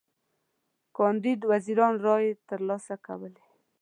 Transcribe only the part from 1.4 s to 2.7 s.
وزیرانو رایی تر